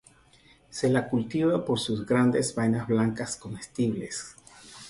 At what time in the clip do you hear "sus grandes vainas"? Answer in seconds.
1.79-2.87